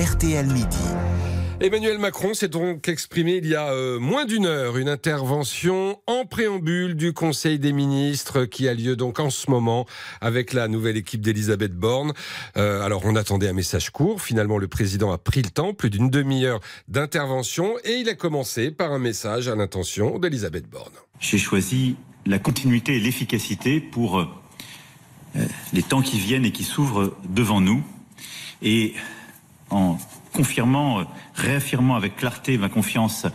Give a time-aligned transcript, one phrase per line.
[0.00, 0.78] RTL Midi.
[1.60, 6.24] Emmanuel Macron s'est donc exprimé il y a euh, moins d'une heure, une intervention en
[6.24, 9.84] préambule du Conseil des ministres qui a lieu donc en ce moment
[10.22, 12.14] avec la nouvelle équipe d'Elisabeth Borne.
[12.56, 15.90] Euh, alors on attendait un message court, finalement le président a pris le temps, plus
[15.90, 20.94] d'une demi-heure d'intervention et il a commencé par un message à l'intention d'Elisabeth Borne.
[21.18, 24.26] J'ai choisi la continuité et l'efficacité pour euh,
[25.74, 27.84] les temps qui viennent et qui s'ouvrent devant nous
[28.62, 28.94] et
[29.70, 29.98] en
[30.32, 31.04] confirmant, euh,
[31.34, 33.26] réaffirmant avec clarté ma confiance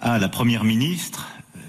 [0.00, 1.28] à la Première ministre.
[1.56, 1.60] Euh,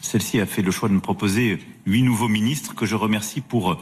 [0.00, 3.72] celle-ci a fait le choix de me proposer huit nouveaux ministres que je remercie pour
[3.72, 3.78] euh,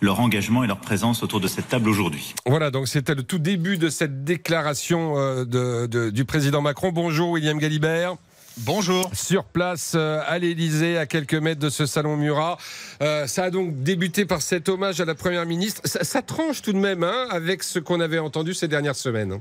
[0.00, 2.34] leur engagement et leur présence autour de cette table aujourd'hui.
[2.46, 5.14] Voilà, donc c'était le tout début de cette déclaration
[5.46, 6.92] du président Macron.
[6.92, 8.16] Bonjour William Galibert.
[8.58, 9.10] Bonjour.
[9.12, 12.56] Sur place à l'Elysée, à quelques mètres de ce salon Murat.
[13.00, 15.82] ça a donc débuté par cet hommage à la Première ministre.
[15.84, 19.40] Ça, tranche tout de même hein, avec ce qu'on avait entendu ces dernières semaines.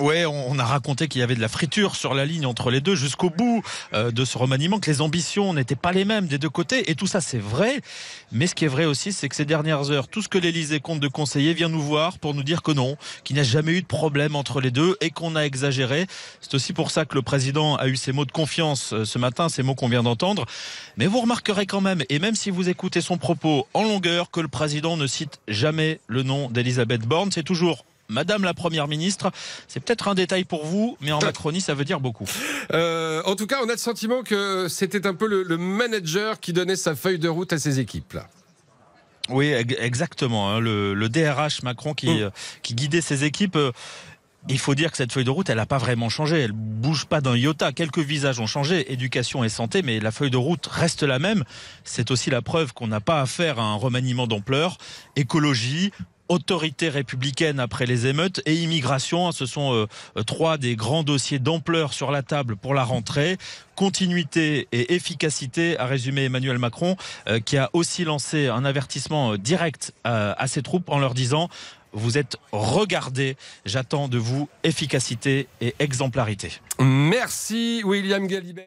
[0.00, 2.80] Ouais, on a raconté qu'il y avait de la friture sur la ligne entre les
[2.80, 6.38] deux jusqu'au bout euh, de ce remaniement, que les ambitions n'étaient pas les mêmes des
[6.38, 6.90] deux côtés.
[6.90, 7.80] Et tout ça, c'est vrai.
[8.32, 10.80] Mais ce qui est vrai aussi, c'est que ces dernières heures, tout ce que l'Élysée
[10.80, 13.72] compte de conseiller vient nous voir pour nous dire que non, qu'il n'y a jamais
[13.72, 16.06] eu de problème entre les deux et qu'on a exagéré.
[16.40, 19.18] C'est aussi pour ça que le président a eu ces mots de confiance euh, ce
[19.18, 20.46] matin, ces mots qu'on vient d'entendre.
[20.96, 24.40] Mais vous remarquerez quand même, et même si vous écoutez son propos en longueur, que
[24.40, 27.30] le président ne cite jamais le nom d'Elisabeth Borne.
[27.30, 29.30] C'est toujours Madame la Première ministre.
[29.68, 32.26] C'est peut-être un détail pour vous, mais en Macronie, ça veut dire beaucoup.
[32.72, 36.52] Euh, en tout cas, on a le sentiment que c'était un peu le, manager qui
[36.52, 38.18] donnait sa feuille de route à ses équipes.
[39.30, 40.50] Oui, exactement.
[40.50, 40.60] Hein.
[40.60, 42.22] le, DRH Macron qui, mm.
[42.22, 42.30] euh,
[42.62, 43.56] qui guidait ses équipes.
[43.56, 43.72] Euh,
[44.48, 46.38] il faut dire que cette feuille de route, elle n'a pas vraiment changé.
[46.38, 47.72] Elle bouge pas d'un iota.
[47.72, 51.44] Quelques visages ont changé, éducation et santé, mais la feuille de route reste la même.
[51.84, 54.76] C'est aussi la preuve qu'on n'a pas affaire à un remaniement d'ampleur.
[55.16, 55.92] Écologie,
[56.28, 59.32] autorité républicaine après les émeutes et immigration.
[59.32, 63.36] Ce sont euh, trois des grands dossiers d'ampleur sur la table pour la rentrée.
[63.74, 69.38] Continuité et efficacité, a résumé Emmanuel Macron, euh, qui a aussi lancé un avertissement euh,
[69.38, 71.48] direct à ses troupes en leur disant
[71.92, 73.36] vous êtes regardés.
[73.64, 76.52] J'attends de vous efficacité et exemplarité.
[76.80, 78.62] Merci William Galibet.